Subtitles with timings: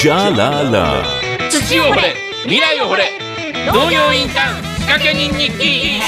[0.00, 1.02] じゃらら
[1.50, 2.14] 土を掘れ。
[2.44, 3.04] 未来を掘れ。
[3.66, 6.00] 農業インターン仕掛け人日記。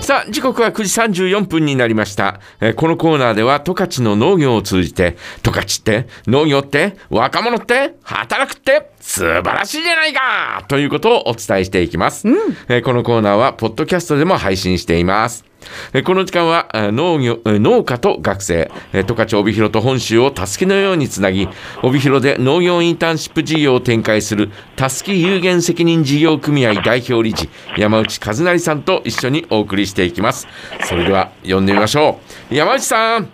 [0.00, 10.64] さあ時刻は9時34分になりました、えーこのコーナーでは十勝の農業を通じて十勝って農業って若者って働くって素晴らしいじゃないか！
[10.68, 12.26] ということをお伝えしていきます、
[12.68, 15.42] えーこのコーナーはポッドキャストでも配信しています。
[15.42, 15.47] えー
[16.04, 21.48] この時間はえー農業えー農家と学生えー十勝帯広と本州を助けのようにつなぎ
[21.82, 30.46] 帯広で農業インターンシップ事業を展開するたすき有限責任事業組合代表理事山内和成さんと一緒にお送りしていきます
[30.84, 32.20] それでは呼んでみましょ
[32.50, 33.28] う山内さん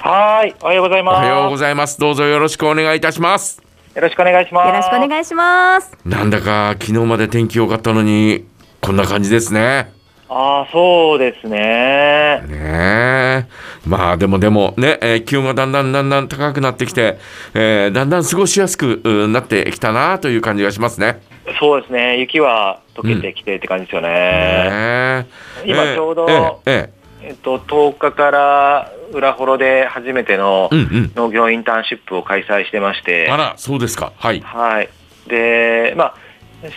[0.00, 1.26] はーい、おはようございおます。
[1.26, 3.62] はようございますどうぞよろしくお願いいたします
[3.94, 4.68] よろしくお願いします。
[4.68, 5.92] よろしくお願いします。
[6.04, 8.44] なんだか昨日まで天気良かったのに
[8.80, 9.92] こんな感じですね
[10.28, 12.42] ああ、そうですね。
[12.46, 13.46] ねえ。
[13.86, 17.18] まあでもでもね、えー気温がだんだんだんだん高くなってきて、
[17.54, 21.20] えーだんだん過ごしやすくうなってきたなという感じがしますね。
[21.60, 22.18] そうですね。
[22.18, 24.08] 雪は溶けてきてって感じですよね。
[24.08, 25.26] ねえ
[25.66, 30.68] 今ちょうどえええっと、10日から裏幌で初めての。
[31.14, 34.12] 農業インターンシップを開催してまして、あら、そうですか。
[34.16, 34.40] はい。
[34.40, 34.90] はい。
[35.26, 36.14] で、まあ、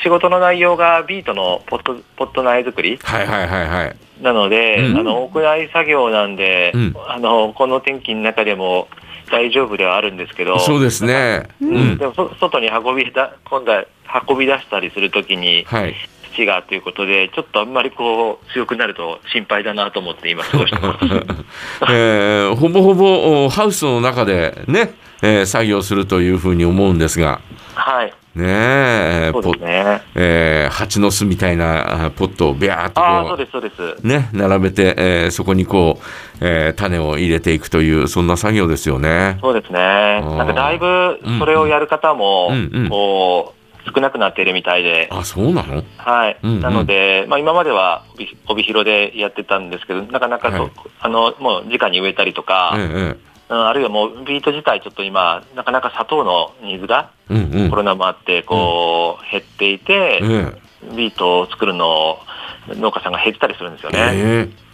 [0.03, 3.95] 仕事の内容がビートのポット、ポット苗作りはいはいはいはい。
[4.21, 8.87] なので、うんあの、屋内作業なんで、うんあの、この天気の中でも
[9.31, 11.47] 大丈夫ではあるんですけど、そうですね。
[11.61, 11.97] ううんん。
[11.97, 13.85] でもそ外に運びだ今度は
[14.27, 15.95] 運び出したりするときにはい。
[16.37, 21.05] 土がということでちょっとあんまりこう強くなると心配だなと思って今過ごしてます。
[21.89, 27.41] えーほぼほぼおハウスの中でね、えー作業するというふうに思うんですが、
[27.75, 28.13] はい。
[28.35, 30.01] ねえ、そうですね。
[30.15, 34.05] えー蜂の巣みたいなあポットをビャーっとああそうこうですそうです。
[34.05, 36.05] ね、並べて、えーそこにこう、
[36.41, 39.37] えー種を入れていくという、そんな作業ですよね。
[39.41, 39.79] そうですね。
[39.79, 42.89] ーなんかだいぶそれをやる方もうんうん。
[42.89, 43.56] こう
[43.93, 45.83] 少なくなっているみたいで、あ、そうなの？
[45.97, 46.59] はい、うんうん。
[46.61, 50.71] なので、まあ、今までは帯帯広でやってたんですけど、なかなかと、はい。
[50.99, 57.69] あのもう直に植えたりとか、えうんあるいはもうビート自体、ちょっと今、なかなか砂糖のニーズがえうんうん。
[57.69, 57.77] コ。
[57.77, 60.51] ロナもあって、こう、減っていて、え
[60.95, 62.19] ビートを作るの、
[62.67, 64.11] 農家さんが減ってたりするんですよえね。
[64.13, 64.66] え。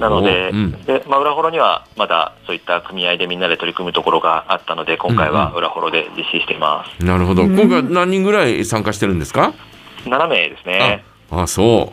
[0.00, 7.04] なので、うん、でまあ、裏幌にはまだそういった組合でみんなで取り組むところがあったので、今回は裏幌で実施しています。
[7.04, 7.44] なるほど。
[7.44, 9.54] 今回何人ぐらい参加してるんですか
[10.04, 11.04] ？7名ですね。
[11.30, 11.92] あ、そ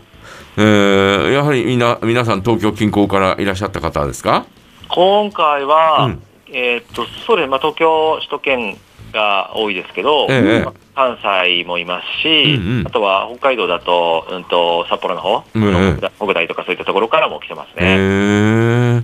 [0.58, 0.62] う。
[0.62, 4.46] えー、やはりみんな、皆さん東京近郊からいらっしゃった方ですか？
[4.90, 8.78] 今回は、うんえーっと、そうですね、まあ、東京、首都圏
[9.12, 19.04] が多いですけど、ええまあ関西もいますし、うんうんあとは北海道だと、うんと、札幌の方、うんうん北大とかそういったところからも来てますへね。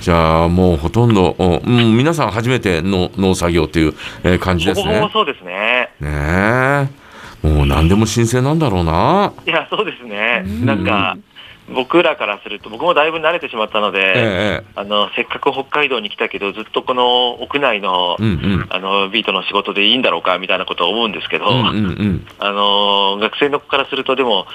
[0.00, 4.84] じゃあもうほとんど、おうん、皆さん初めての農作業という、えー感じですね。
[4.86, 5.90] ほぼほぼそうですね。
[6.00, 6.88] ね
[7.44, 7.46] え。
[7.46, 9.32] もう何でも新鮮なんだろうな。
[9.46, 10.44] いや、そうですね。
[10.64, 11.16] なんか、
[11.68, 18.66] 僕らからすると、僕もだいぶ慣れてしまったので、ええあの、せっかく北海道に来たけど、ずっとこの屋内の、うんうん。
[18.68, 22.26] あの、ビートの仕事でいいんだろうか、みたいなことを思うんですけど、うんうんうん。
[22.38, 24.46] あの、学生の子からすると、でも、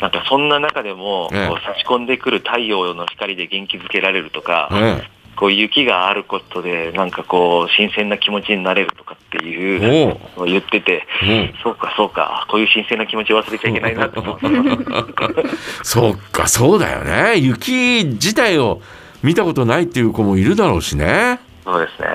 [0.00, 5.02] なんかそんな中でも、ええ差し込んでくる太陽の光で元気づけられるとか、え
[5.36, 11.52] こう雪があることで、なんかこう、新鮮な気持ちになれるとかっていうを言ってて、え。
[11.62, 14.46] そうか、そうか、こういう新鮮な気持ち忘れちゃいけないなと思って。
[15.84, 17.36] そっか、そうだよね。
[17.36, 18.80] 雪自体を
[19.22, 21.38] 見たことないっていう子もいるだろうしね。
[21.64, 22.08] そうですね。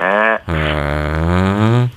[0.48, 1.88] え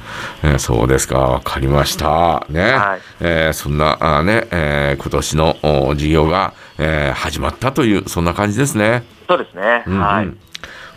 [0.43, 2.45] ーそうですか、わかりました。
[2.49, 2.61] ね。
[2.61, 9.03] はいえーそんな、あーね、えー今年のお授業が、えー始まったという、そんな感じですね。
[9.27, 9.83] そうですね。
[9.87, 10.27] うんうんはい。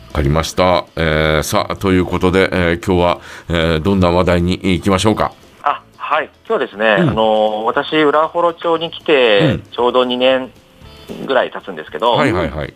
[0.08, 0.86] わかりました。
[0.96, 5.32] えーさあ、ということで、えー今日は、えーどんな話題に行きましょうか？
[5.62, 6.30] あ、はい。
[6.48, 10.50] 今日ですね、うんあの、私、浦幌町に来うてん、ちょうど2年
[11.26, 12.74] ぐらい経つんですけど、はいはいはい。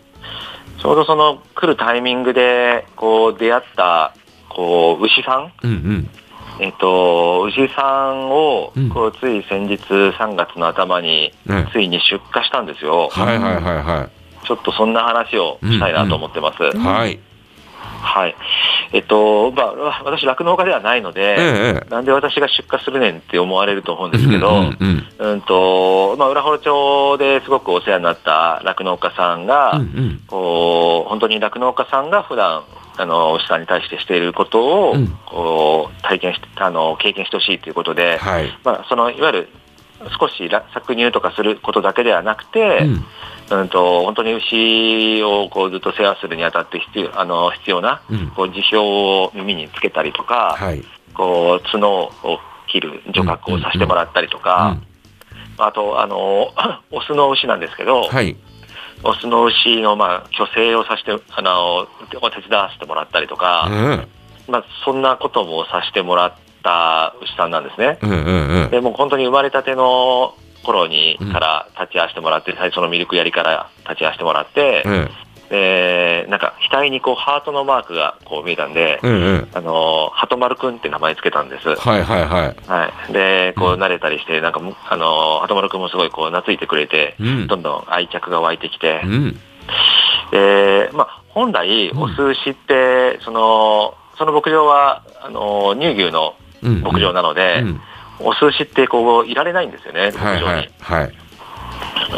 [0.80, 4.14] ちょうどその来るタイミングで、こう、出会った、
[4.48, 5.52] こう、牛さん？
[5.62, 6.10] うんうん。
[6.60, 11.66] えっと、牛さんをうん、こう、つい先日3月の頭に、ね。
[11.72, 13.08] ついに出荷したんですよ。
[13.10, 14.08] はいはいはいは
[14.44, 16.62] ちょっとそんな話をしたいなと思ってます。
[16.76, 16.78] い。
[16.78, 17.18] はい。
[18.02, 18.34] はい。
[18.92, 24.18] えっと、まあ、私、酪農家ではないのえで、ええなんで私が出荷するねんって思われると思うんえ。
[24.18, 32.64] ですけど、うんうんうんと、まあ、浦幌町ですごくお世話になった酪農家さんが、うんうんこう、本当に酪農家さんが普段、
[32.96, 38.58] あの、牛さんに対してしていることを、うんこう、体験して、あの、経験してほしいということで、はい。
[38.64, 39.48] まあ、その、いわゆる、
[40.18, 43.04] 少しら搾乳とかすることだけではなくて、うん
[43.50, 50.82] うんと本当に牛をこうずっと世話するにあたって必要あの必要なうんこう辞表を耳につけたりとか、はい。
[51.14, 52.10] こう角を
[52.68, 54.78] 切る除角をさせてもらったりとか、
[55.58, 56.52] あとあの
[56.90, 58.36] オスの牛なんですけど、はい。
[59.04, 61.86] オスの牛のまあ虚勢をさせてあの
[62.20, 64.08] お手伝わせてもらったりとか、うん。
[64.48, 67.98] まあそんなこともさせてもらった牛さんなんですね。
[68.00, 68.70] うんうんうん。
[68.70, 75.10] でもう本当に生まれたての頃にから立ち会わせてもらって、最初のミルクやりから立ち会わせてもらって、うん
[75.52, 79.48] でなんか額にこうハートのマークがこう見えたんで、うんうん。
[79.52, 81.68] あの鳩丸くんって名前つけたんです。
[81.68, 82.56] はいはいはい。
[82.66, 89.38] はい、でこう慣れたりして、なんかむあの鳩丸くんもすごいこう懐いてくれて、うんどんどん愛着が湧いてきてう、ん。
[90.30, 96.80] でまあ、本来、うんオス牛って、そのその牧場はあの乳牛のうん。
[96.80, 97.80] 牧場なので、うん。
[98.24, 100.42] オス牛ってこういられないんですよね、牧場に。
[100.44, 101.12] はいはいはい。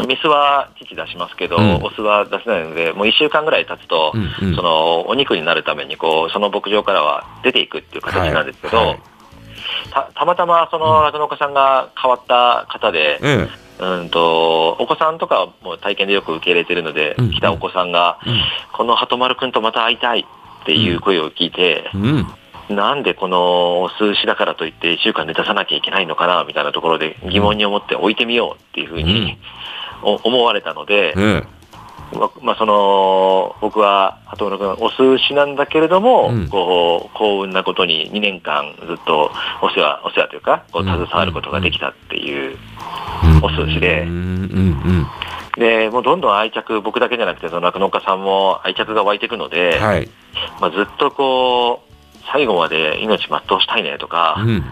[0.07, 8.99] メスは乳出しますけど、うんオスは出せないので、もう1週間ぐらい経つと、うんうんそのお肉になるためにこう、その牧場からは出ていくっていう形なんですけど、はいはい
[9.91, 13.49] たたまたまその酪農家さんが変わった方で、うん。
[13.77, 18.19] うんとお子さんとかも体験でよく受け入れてるので、うん来たお子さんが、
[18.73, 22.27] この鳩丸くんとまた会いたいっていう声を聞いて、うん。
[22.69, 29.37] なんでこのオス牛だからといって1週間で出さなきゃいけないのかなみたいなところで疑問に思って置いてみようっていうふうに、
[30.01, 31.47] お思われたので、うん。
[32.13, 39.31] ままあ、その僕は鳩村君オス牛なんだけれども、うんこう幸運なことに2年間ずっと
[39.61, 42.57] お世話お世話というかこううん携わることができたっていう、
[43.41, 45.07] おお寿司でうんうん
[45.57, 49.81] でもうどんどん愛着僕だけじゃなくてその酪農家さんも愛着が湧いていくのうで、ん。
[49.81, 50.09] はい。
[50.59, 51.84] まあ、ずっとこう
[52.31, 54.63] 最後まで命全うしたいねとか、うん。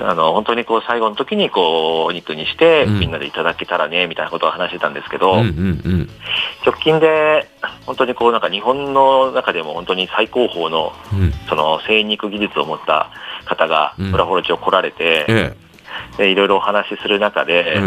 [0.00, 6.08] あの本当にこう最後の時にこうお肉にしてうんみんなでいただけたらねみたいなことを話してたんですけど、うんうんうん。
[6.64, 7.48] 直近で
[7.84, 11.32] 本当にこうなんか日本の中でも本当に最高峰のうん。
[11.48, 13.10] その精肉技術を持った
[13.44, 15.56] 方がうん浦幌町来られて、え
[16.16, 17.84] でいろいろお話しする中で、うん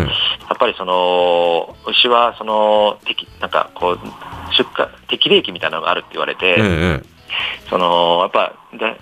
[0.52, 4.00] やっぱりその牛はその適なんかこう
[4.54, 6.62] 出荷適齢期みたいなのがあるって言われて、え。
[6.62, 7.06] うん
[7.70, 9.00] そのやっぱで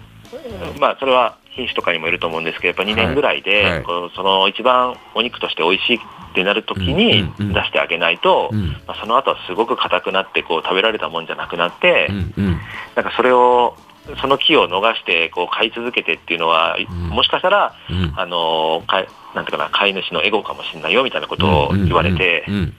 [0.80, 3.72] まあそれは品種とかにもよると思うんですけどやっぱ2年ぐらいで、はい。
[3.84, 4.12] はい。
[4.16, 6.00] その一番お肉として美味しいっ
[6.34, 7.54] てなるときにうんうんうん。
[7.54, 8.70] 出してあげないと、うん。
[8.88, 12.60] まあ、その後はすごく硬くなってこう食べられたもんじゃなくなって、うんうん。
[12.96, 13.76] なんかそれを
[14.22, 17.10] その木を逃してこう飼い続けてっていうのは、ん。
[17.10, 18.14] もしかしたらうん。
[18.16, 19.06] あのか
[19.36, 22.74] なんていうかな飼い主のエゴかもしれないよみたいなことを言われて、うん。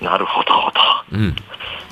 [0.00, 0.54] なるほど
[1.12, 1.34] うん。
[1.34, 1.42] と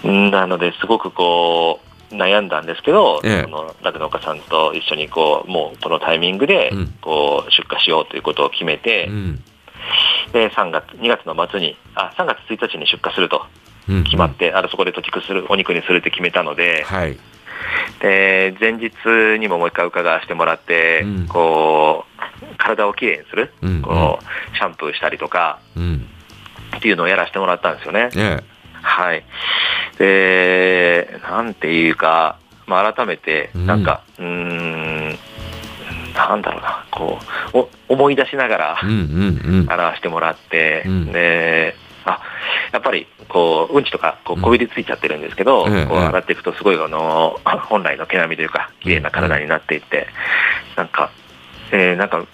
[0.09, 0.31] うん。
[0.31, 9.45] なのですごくこう悩んだんですけど、ええその酪農家さんと一緒にこうもうこのタイミングでうんこう出荷しようということを決めて、うん。
[10.33, 13.47] で3月2月の末にあ3月1日に出荷すると
[13.89, 14.05] うん。
[14.05, 17.19] 決まって、あのそこで土畜するお肉にするって決めたので、はい。
[18.01, 18.93] で前日
[19.39, 22.19] にももう一回伺わせてもらって、うんこう
[22.57, 26.07] 体をきれいにする、うんこうシャンプーしたりとかうん。
[26.77, 28.11] っていうのをやらせてもらったんですよね。
[28.17, 28.43] え
[28.83, 29.25] はい。
[29.99, 35.19] で、なんていうか、まあ、改めて、うんなんか、うーん、
[36.15, 37.19] なんだろうな、こ
[37.55, 38.87] う、お思い出しながらえ。
[38.87, 39.67] うんうんうん。
[39.69, 42.21] 洗わしてもらって、うんで、あ、
[42.73, 50.09] やっぱり、こう、うんちとか、こう、こびりついちゃってるんですけど、うんこう、洗っていくと、すごい、あの、本来の毛並みというか、綺麗な体になっていって、
[50.77, 51.11] なんか、
[51.73, 52.25] えーなんか、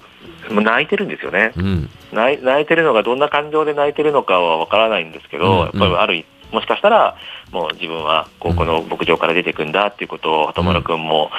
[0.50, 1.52] 泣いてるんですよね。
[1.57, 1.90] うん。
[2.12, 7.16] 泣いてるのがどんな感情で泣いてるのかはわからないんですけど、うんやっぱりあるもしかしたら
[7.50, 11.30] もう自分はこうこの牧場から出てくんだっていうことを鳩丸君も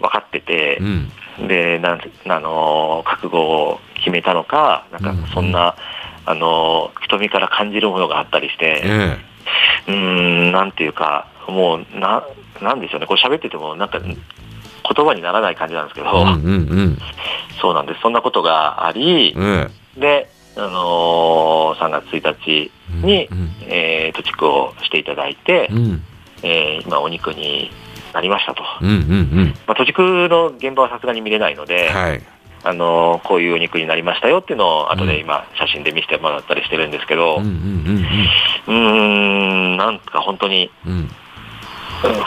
[0.00, 1.48] 分かっててう、ん。
[1.48, 5.74] でなんあの覚悟を決めたのかなんかそんな、
[6.26, 9.16] あの瞳から感じるものがあったりして、え
[9.88, 12.24] うーんなんていうかもうな
[12.60, 16.10] なんでしょうねこう喋っててもなんか言葉にならない感じなんですけど、え。
[16.10, 16.98] うんうんうん。
[17.60, 22.70] そうなんですそんなことがあり、えで、あのー3月1日
[23.02, 23.06] え。
[23.06, 26.02] に、うんえー、土畜をしていただいて、うん。
[26.42, 27.70] えー今お肉に
[28.12, 28.62] なりましたと。
[28.82, 28.96] うんうんう
[29.44, 29.54] ん。
[29.66, 32.22] まあ、土畜の現場はさすがに見れないので、はい。
[32.62, 38.06] あのーこういうお肉になりましたよっていうのを後うんで今写真で見せてもらったりしてるんですけど、うんうん
[38.66, 40.98] うーん、なんか本当に、うんうん。
[40.98, 41.10] うん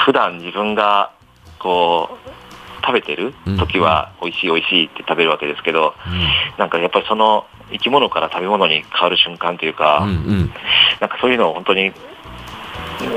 [0.05, 1.11] 普段自分が
[1.57, 2.29] こう、
[2.85, 3.33] 食べてる？
[3.57, 5.93] 時は美味しい美味しいって食べるわけですけど、
[6.57, 10.53] なんかやっぱりその生き物から食べ物に変わる瞬間というか、うんうん。
[10.99, 11.93] なんかそういうのを本当にう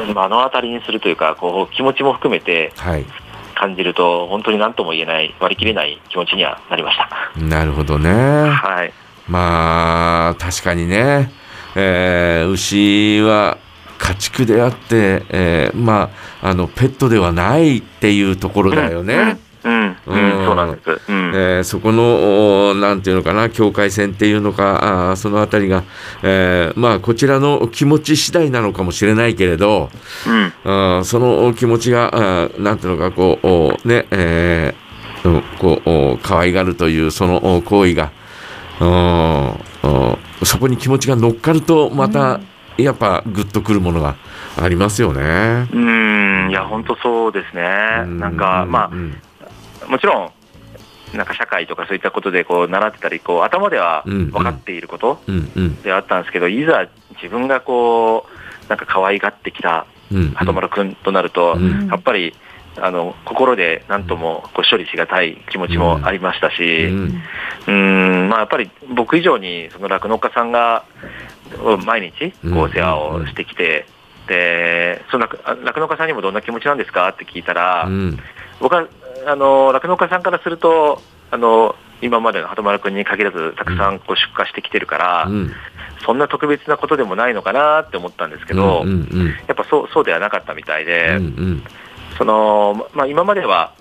[0.04, 3.04] ん目の当たりにするというか、こう気持ちも含めてはい。
[3.58, 7.08] 感じると、本当に何とも言えない、割り切れない気持ちにはなりました。
[7.40, 8.10] なるほどね。
[8.50, 8.92] はい。
[9.26, 11.32] まあ、確かにね、
[11.74, 13.56] えー牛は
[13.98, 16.10] 家畜であって、えーま
[16.42, 19.14] あ、あの、ペットではないっていうところだよね。
[19.14, 20.90] うんうん、うん、そうなんです。
[21.08, 21.32] うん。
[21.34, 25.82] えーそこの、おなんていうのかな、境界線っていうのか、あーそのあたりが、
[26.22, 29.90] えーまあ、こちらの気持ち次第なのかもしれないけれど、
[30.26, 30.52] うん。
[30.64, 38.12] あーその気持ちが、あーなんていうのか、こう、おね、えーうんこう、お可愛がるというそのお行為が、
[40.44, 42.40] そこに気持ちが乗っかると、また、
[42.78, 44.16] やっぱ、ぐっとくるものが
[44.60, 45.66] ありますよね。
[45.72, 47.62] うん、いや、本当そうですね。
[48.18, 49.25] なんか、まうんあ、
[49.88, 55.20] もちろん、なんか社会とかそういったことでこう習ってたり、こう頭ではうん分かっていること
[55.82, 61.86] ではあったんですけど、いざ自分がこう、なんか可愛がってきたうん鳩丸くんとなると、うん。
[61.88, 62.34] やっぱり、
[62.78, 67.22] あの心で何ともこう処理しがたい気持ちもありましたし、うん。
[67.68, 70.84] うんまあ、やっぱり僕以上にその酪農家さんが
[71.84, 73.86] 毎日こう世話をしてきて、
[74.28, 77.08] でその酪酪農家さんにもどんな気持ちなんですか？
[77.08, 78.18] って聞いたら、うん。
[78.60, 78.86] 僕は
[79.26, 85.52] あの酪農家さんからすると、あの今までの鳩丸君に限らず、たくさんこう出荷してきてるから、うん。
[86.04, 91.16] そんな特別なことでもないのかなって思ったんですけど、うんうんやっぱそうそうではなかったみたいで。
[91.16, 91.62] うんうん。
[92.16, 93.74] そのまあ、今までは、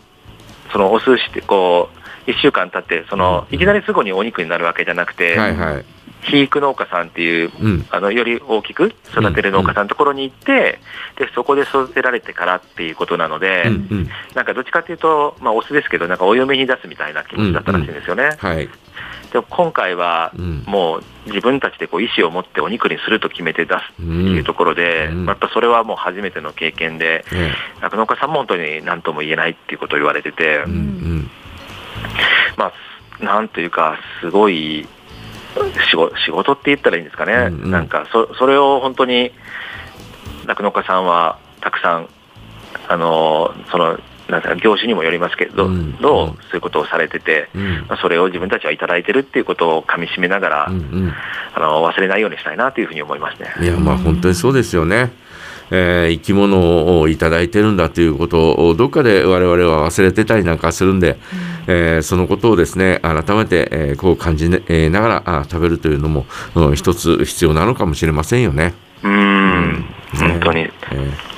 [0.71, 1.89] そのお寿司ってこ
[2.27, 3.55] う、1週間経って、そのうん。
[3.55, 5.85] いきなりすぐにお肉になるわけじゃなくて、はいはい
[6.25, 7.85] 肥育農家さんっていう、うん。
[7.89, 10.79] あのより大きく育てる農家さんのところに行って、
[11.17, 14.09] でそこで育てられてからっていうことなので、うんうん。
[14.33, 18.35] なんかどっちかっていうと、まあ、オスですけど、なんかお嫁に出すみたいな気持ちだったらしいんですよね。
[18.37, 18.69] はい。
[19.31, 20.63] でも今回は、うん。
[20.65, 25.25] もう自分たちでこう意思を持ってお肉にすると決めて出すっていうところで、うん。
[25.25, 27.51] まあやっぱそれはもう初めての経験で、え
[27.81, 31.31] 酪農家さんも本当に何とも言えないっていうことを言われてて、えうんうん。
[32.57, 32.71] ま
[33.21, 34.87] あ、なんというか、すごい
[36.25, 37.71] 仕事って言ったらいいんですかね、うんうん。
[37.71, 39.31] なんかそそれを本当に
[40.45, 42.09] 酪農家さんはたくさん、
[42.87, 47.85] あのそのなんか業種にもよりますけど、うんどううんそういうことをされてて、うん。
[47.87, 51.13] まあそれを自分たちはいただいてるっていうことをかみしめながら、うんうん。
[51.53, 53.53] あの忘れないようにしたいなというふうに思いますね。
[53.61, 55.11] いやまあ本当にそうですよね。
[55.71, 61.17] えー生き物をいただいてるんだということをどっかで我々は忘れてたりなんかするんで、
[61.67, 68.73] えーそのことをですね改めて、えーこう感じ、ねえーながらあ食べるというのも、うん一つ必要なのかもしれませんよね。
[69.03, 69.85] うーん、
[70.17, 70.61] 本当に。
[70.61, 71.35] えー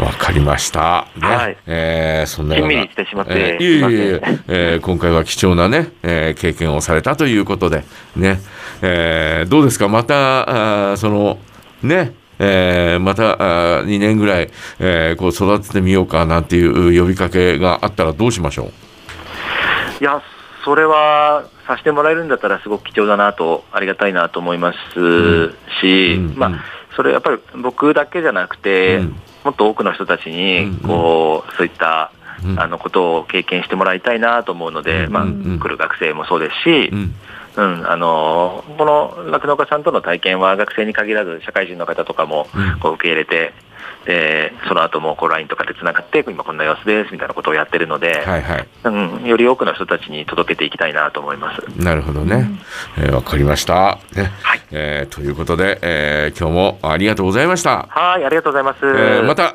[0.00, 1.06] わかりました。
[1.16, 1.28] ね。
[1.28, 1.56] はい。
[1.66, 2.82] えーそんなような。
[2.84, 7.84] してしまってえーいえいえいええー今回は貴重なね、えー経験をされたということで、
[8.16, 8.40] ね、
[8.80, 9.88] えーどうですか？
[9.88, 11.38] また、あーその、
[11.82, 18.70] ね、えーまたあ2年ぐらい、えーこう育ててみようかなんていう呼びかけがあったらどうしましょ
[20.00, 20.20] いや、
[20.64, 24.78] それはさせてもらえるんだったらすごく貴重だなと、ありがたいなと思います
[25.80, 26.30] し、うん。
[26.30, 26.34] うん。
[26.36, 26.64] まあ、
[26.96, 29.16] それやっぱり僕だけじゃなくて、うん。
[29.44, 30.76] もっと多くの人たちに、うん。
[30.78, 32.10] こう、そういった、
[32.44, 32.60] うん。
[32.60, 35.60] あのことを経験してもらいたいなと思うので、まあ、うん。
[35.60, 36.90] 来る学生もそうですし、
[37.56, 43.52] う、うんうん、あのこの酪農家さんとの体験は学生に限らず社会人の方とかもうんこう受け入れて、
[44.04, 48.68] でその後もこう LINE とかでつながって今こんな様子ですみたいなことをやってるので、はいはい。
[48.84, 51.62] うん、より多くの人たちに届けていきたいなと思います。
[51.78, 52.48] なるほどね。
[52.98, 53.98] えーわかりました。
[54.14, 57.86] ねはいえーということで、えー今日もありがとうございました。
[57.88, 58.78] はい、ありがとうございます。
[58.84, 59.54] えーまた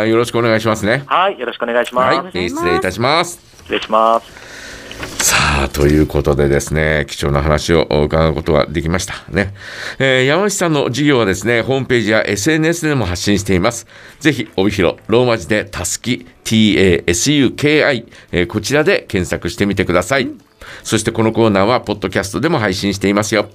[0.00, 1.04] あーよろしくお願いしますね。
[1.06, 2.18] はい、よろしくお願いします。
[2.18, 3.38] はい、えー失礼いたします。
[3.62, 4.63] 失礼します。
[5.06, 9.14] さあ、ということでですね、貴重な話を伺うことができました。
[9.30, 9.54] ね。
[9.98, 13.86] えー山内さんの授業はですね、ホームページや SNS でも発信しています。
[14.20, 20.30] ぜひ、帯広、ローマ字でたすき、t-a-s-u-k-i、えーこちらで検索してみてください。
[20.82, 23.48] そしてこのコーナーは、ポッドキャストでも配信していますよ。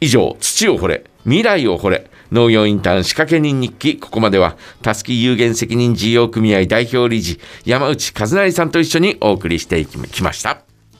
[0.00, 10.65] 以上、土を掘れ、未来を掘れ、農業インターン仕掛け人日記、ここまでは、たすき有限責任事業組合代表理事、山内和成さんと一緒にお送りしていきました。